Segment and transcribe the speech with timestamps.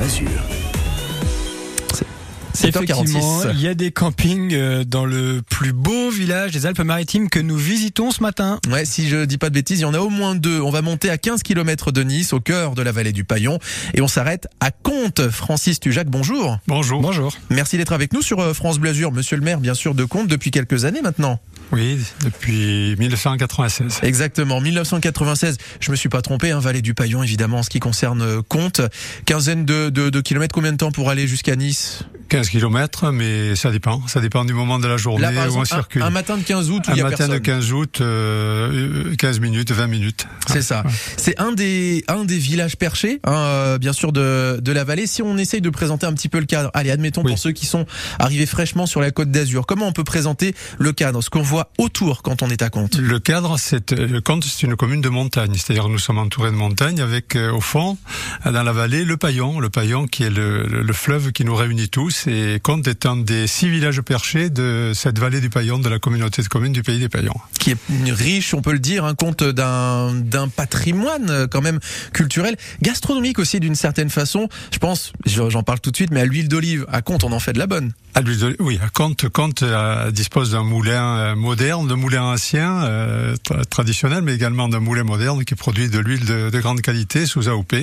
[0.00, 0.30] Azur.
[2.62, 7.38] Effectivement, il y a des campings euh, dans le plus beau village des Alpes-Maritimes que
[7.38, 8.58] nous visitons ce matin.
[8.70, 10.60] Ouais, si je dis pas de bêtises, il y en a au moins deux.
[10.60, 13.58] On va monter à 15 km de Nice, au cœur de la vallée du Paillon,
[13.94, 15.28] et on s'arrête à Comte.
[15.30, 16.58] Francis Tujac, bonjour.
[16.66, 17.00] Bonjour.
[17.00, 17.32] Bonjour.
[17.48, 20.04] Merci d'être avec nous sur euh, France Bleu Azur, monsieur le maire, bien sûr, de
[20.04, 21.40] Comte depuis quelques années maintenant.
[21.72, 24.00] Oui, depuis 1996.
[24.02, 25.56] Exactement, 1996.
[25.80, 28.42] Je me suis pas trompé, hein, Vallée du Paillon, évidemment, en ce qui concerne euh,
[28.42, 28.80] Comte.
[29.24, 32.04] Quinzaine de, de, de kilomètres, combien de temps pour aller jusqu'à Nice?
[32.30, 34.06] 15 km, mais ça dépend.
[34.06, 36.02] Ça dépend du moment de la journée où on circule.
[36.02, 39.40] Un, matin de 15 août, un il y a matin de 15 août, euh, 15
[39.40, 40.26] minutes, 20 minutes.
[40.46, 40.84] C'est ça.
[41.16, 45.08] C'est un des un des villages perchés, hein, euh, bien sûr de de la vallée.
[45.08, 47.66] Si on essaye de présenter un petit peu le cadre, allez, admettons pour ceux qui
[47.66, 47.84] sont
[48.20, 51.59] arrivés fraîchement sur la Côte d'Azur, comment on peut présenter le cadre, ce qu'on voit
[51.78, 55.08] autour quand on est à Comte Le cadre, c'est euh, Comte, c'est une commune de
[55.08, 57.98] montagne, c'est-à-dire nous sommes entourés de montagnes avec euh, au fond,
[58.44, 61.88] dans la vallée, le Paillon, le Paillon qui est le, le, fleuve qui nous réunit
[61.88, 65.88] tous et Comte est un des six villages perchés de cette vallée du Paillon, de
[65.88, 67.34] la communauté de communes du pays des Paillons.
[67.58, 67.78] Qui est
[68.12, 71.80] riche, on peut le dire, un compte d'un d'un patrimoine euh, quand même
[72.12, 74.48] culturel, gastronomique aussi d'une certaine façon.
[74.72, 77.40] Je pense, j'en parle tout de suite, mais à l'huile d'olive, à Comte, on en
[77.40, 77.92] fait de la bonne.
[78.14, 82.22] À l'huile d'olive, oui, à Comte, Comte euh, dispose d'un moulin euh, moderne, d'un moulin
[82.22, 82.86] ancien,
[83.70, 87.74] traditionnel, mais également d'un moulin moderne qui produit de l'huile de, grande qualité sous AOP,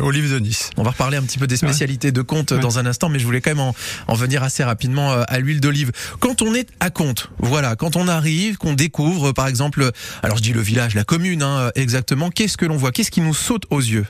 [0.00, 0.70] olive de Nice.
[0.76, 3.24] On va reparler un petit peu des spécialités de Comte dans un instant, mais je
[3.24, 3.74] voulais quand même en,
[4.06, 5.90] en venir assez rapidement euh, à l'huile d'olive.
[6.20, 9.90] Quand on est à compte, voilà, quand on arrive, qu'on découvre par exemple,
[10.22, 12.92] alors je dis le village, la commune, hein, exactement, qu'est-ce que l'on voit?
[12.92, 14.06] Qu'est-ce qui nous saute aux yeux?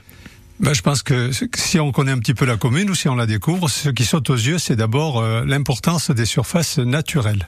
[0.61, 3.15] Ben, je pense que si on connaît un petit peu la commune ou si on
[3.15, 7.47] la découvre, ce qui saute aux yeux, c'est d'abord euh, l'importance des surfaces naturelles.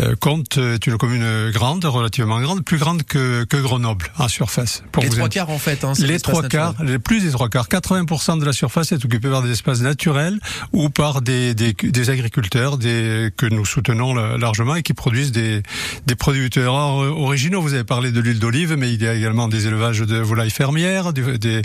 [0.00, 4.82] Euh, Comte est une commune grande, relativement grande, plus grande que, que Grenoble en surface.
[4.92, 5.84] Pour les trois quarts en fait.
[5.84, 7.68] Hein, les trois quarts, les plus des trois quarts.
[7.68, 10.38] 80% de la surface est occupée par des espaces naturels
[10.72, 15.62] ou par des, des, des agriculteurs des, que nous soutenons largement et qui produisent des,
[16.06, 17.60] des produits originaux.
[17.60, 20.50] Vous avez parlé de l'huile d'olive, mais il y a également des élevages de volailles
[20.50, 21.62] fermières, des, des,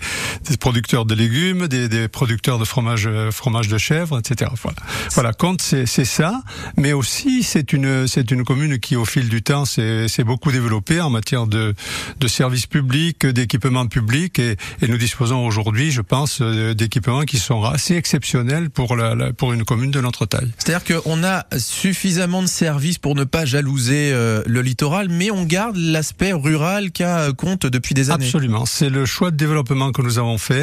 [0.49, 4.49] des producteurs de légumes, des, des producteurs de fromage, euh, fromage de chèvre, etc.
[4.59, 4.77] Voilà,
[5.11, 6.41] voilà Comte, c'est ça,
[6.77, 10.99] mais aussi c'est une c'est une commune qui au fil du temps s'est beaucoup développée
[10.99, 11.75] en matière de
[12.19, 17.37] de services publics, d'équipements publics, et, et, nous disposons aujourd'hui, je pense, euh, d'équipements qui
[17.37, 20.51] sont assez exceptionnels pour la, pour une commune de notre taille.
[20.57, 25.43] C'est-à-dire qu'on a suffisamment de services pour ne pas jalouser euh, le littoral, mais on
[25.43, 28.25] garde l'aspect rural qu'a compte depuis des années.
[28.25, 30.62] Absolument, c'est le choix de développement que nous avons fait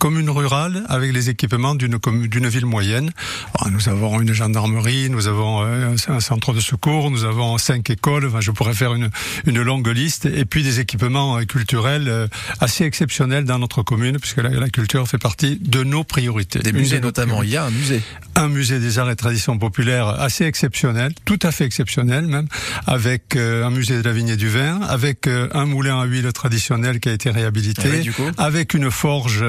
[0.00, 1.98] commune rurale avec les équipements d'une
[2.34, 3.10] d'une ville moyenne.
[3.58, 7.90] Ah, nous avons une gendarmerie, nous avons euh, un centre de secours, nous avons cinq
[7.90, 8.26] écoles.
[8.26, 9.10] Enfin, je pourrais faire une
[9.44, 12.28] une longue liste et puis des équipements euh, culturels euh,
[12.60, 16.60] assez exceptionnels dans notre commune puisque la, la culture fait partie de nos priorités.
[16.60, 17.42] Des musées notamment.
[17.42, 18.00] Il y a un musée.
[18.36, 22.48] Un musée des arts et traditions populaires assez exceptionnel, tout à fait exceptionnel même,
[22.86, 27.00] avec un musée de la vigne et du vin, avec un moulin à huile traditionnel
[27.00, 29.44] qui a été réhabilité, avec une forge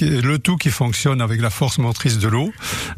[0.00, 2.52] le tout qui fonctionne avec la force motrice de l'eau.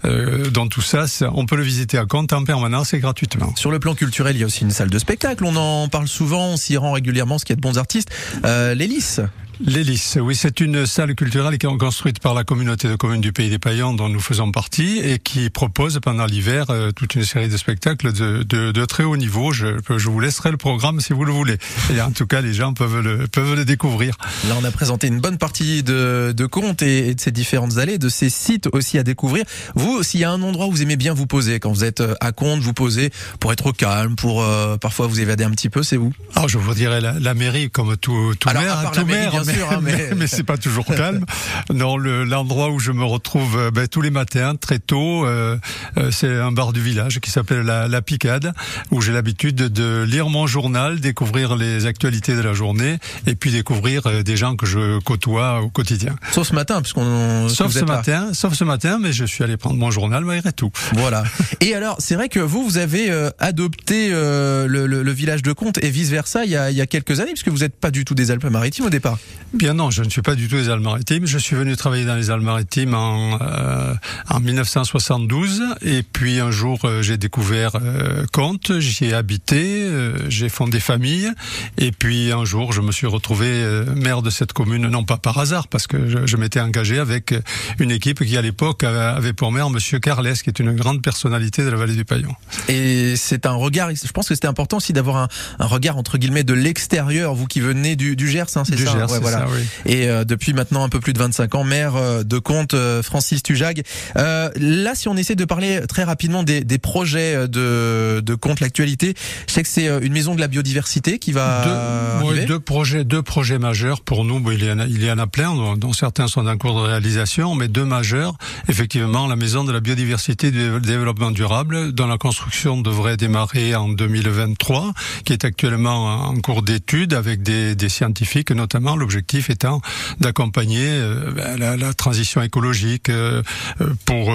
[0.05, 3.55] Euh, dans tout ça, on peut le visiter à compte en permanence et gratuitement.
[3.57, 5.45] Sur le plan culturel, il y a aussi une salle de spectacle.
[5.45, 8.11] On en parle souvent, on s'y rend régulièrement, ce qui est de bons artistes.
[8.45, 9.21] Euh, L'hélice.
[9.61, 13.33] L'Hélice, oui, c'est une salle culturelle qui est construite par la communauté de communes du
[13.33, 17.25] Pays des Paillons dont nous faisons partie et qui propose pendant l'hiver euh, toute une
[17.25, 19.53] série de spectacles de, de, de, très haut niveau.
[19.53, 19.67] Je,
[19.97, 21.57] je vous laisserai le programme si vous le voulez.
[21.93, 24.17] Et en tout cas, les gens peuvent le, peuvent le découvrir.
[24.49, 27.99] Là, on a présenté une bonne partie de, de contes et, de ces différentes allées,
[27.99, 29.45] de ces sites aussi à découvrir.
[29.75, 32.01] Vous, s'il y a un endroit où vous aimez bien vous poser, quand vous êtes
[32.01, 33.11] euh, à Comte, vous posez
[33.41, 36.49] pour être au calme, pour euh, parfois vous évader un petit peu, c'est vous Alors,
[36.49, 40.27] je vous dirais la, la mairie comme tout, tout maire, tout maire, Hein, mais, mais,
[40.27, 41.25] c'est pas toujours calme.
[41.73, 45.57] Non, l'endroit où je me retrouve euh, ben, tous les matins, très tôt, euh,
[45.97, 48.53] euh, c'est un bar du village qui s'appelle la, la, Picade,
[48.91, 53.51] où j'ai l'habitude de lire mon journal, découvrir les actualités de la journée, et puis
[53.51, 56.17] découvrir des gens que je côtoie au quotidien.
[56.33, 57.49] Sauf ce matin, puisqu'on.
[57.49, 60.71] Sauf ce matin, sauf ce matin, mais je suis allé prendre mon journal malgré tout.
[60.93, 61.25] Voilà.
[61.61, 65.79] et alors, c'est vrai que vous, vous avez adopté le, le, le, village de Comte
[65.83, 67.91] et vice versa il y a, il y a quelques années, puisque vous n'êtes pas
[67.91, 69.19] du tout des Alpes-Maritimes au départ.
[69.55, 71.27] Bien non, je ne suis pas du tout des Alpes-Maritimes.
[71.27, 73.95] Je suis venu travailler dans les Alpes-Maritimes en, euh,
[74.29, 80.19] en 1972 et puis un jour euh, j'ai découvert euh, Comte, j'y ai habité, euh,
[80.29, 81.31] j'ai fondé famille.
[81.79, 85.39] Et puis un jour je me suis retrouvé maire de cette commune, non pas par
[85.39, 87.35] hasard parce que je, je m'étais engagé avec
[87.79, 91.65] une équipe qui à l'époque avait pour maire Monsieur Carles, qui est une grande personnalité
[91.65, 92.35] de la vallée du Paillon.
[92.69, 96.19] Et c'est un regard, je pense que c'était important aussi d'avoir un, un, regard entre
[96.19, 99.47] guillemets de l'extérieur, vous qui venez du, du Gers, hein, c'est ça Gers, voilà.
[99.87, 103.83] Et depuis maintenant un peu plus de 25 ans, maire de Comte, Francis Tujag.
[104.15, 109.15] là, si on essaie de parler très rapidement des, des projets de, de Comte, l'actualité,
[109.47, 113.23] je sais que c'est une maison de la biodiversité qui va deux, deux projets, deux
[113.23, 114.43] projets majeurs pour nous.
[114.53, 116.87] il y en a, il y en a plein, dont certains sont en cours de
[116.87, 118.35] réalisation, mais deux majeurs.
[118.69, 123.75] Effectivement, la maison de la biodiversité et du développement durable, dont la construction devrait démarrer
[123.75, 124.93] en 2023,
[125.25, 129.81] qui est actuellement en cours d'étude avec des, des, scientifiques, notamment l'objectif étant
[130.21, 133.43] d'accompagner euh, ben, la, la, transition écologique euh,
[133.81, 134.31] euh, pour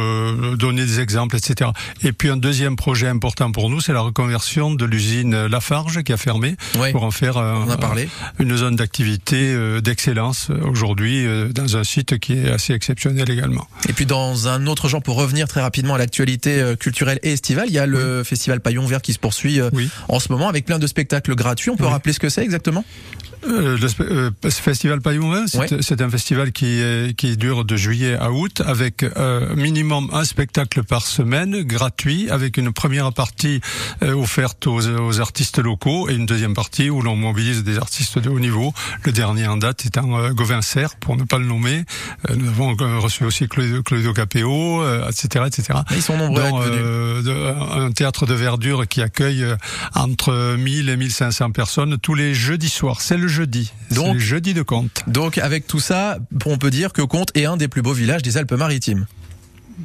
[0.58, 1.70] donner des exemples, etc.
[2.02, 6.12] Et puis un deuxième projet important pour nous, c'est la reconversion de l'usine Lafarge qui
[6.12, 6.56] a fermé
[6.92, 8.10] pour en faire On a parlé.
[8.40, 13.68] une zone d'activité d'excellence aujourd'hui dans un site qui est assez exceptionnel également.
[13.88, 17.66] Et puis dans un autre genre, pour revenir très rapidement à l'actualité culturelle et estivale,
[17.68, 19.60] il y a le festival Paillon Vert qui se poursuit
[20.08, 21.70] en ce moment avec plein de spectacles gratuits.
[21.70, 22.84] On peut rappeler ce que c'est exactement?
[23.48, 24.32] Euh, le euh,
[24.64, 25.46] festival Paillon
[25.82, 26.82] c'est un festival qui,
[27.18, 32.58] qui dure de juillet à août avec euh, minimum un spectacle par semaine gratuit avec
[32.58, 33.60] une première partie
[34.04, 38.20] euh, offerte aux, aux, artistes locaux et une deuxième partie où l'on mobilise des artistes
[38.20, 38.74] de haut niveau.
[39.04, 41.84] Le dernier en date étant euh, Gauvin Serre, pour ne pas le nommer.
[42.34, 45.80] nous avons reçu aussi Claudio, Claudio Capéo, etc., etc.
[45.92, 49.46] Ils sont nombreux de, un théâtre de verdure qui accueille
[49.94, 53.02] entre 1000 et 1500 personnes tous les jeudis soirs.
[53.02, 53.72] C'est le jeudi.
[53.92, 55.04] Donc, jeudi de Comte.
[55.08, 58.22] Donc, avec tout ça, on peut dire que Comte est un des plus beaux villages
[58.22, 59.06] des Alpes-Maritimes.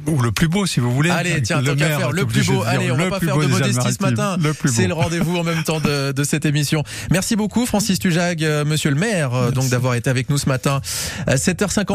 [0.05, 1.09] Ou le plus beau, si vous voulez.
[1.09, 2.63] Allez, tiens, tant qu'à faire le plus beau.
[2.63, 4.37] Allez, on va pas faire de modestie ce matin.
[4.65, 6.83] C'est le rendez-vous en même temps de, de, cette émission.
[7.11, 10.47] Merci beaucoup, Francis Tujag, euh, monsieur le maire, euh, donc d'avoir été avec nous ce
[10.47, 10.81] matin.
[11.27, 11.87] 7h50.